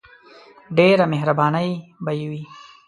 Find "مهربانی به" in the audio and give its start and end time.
1.13-2.11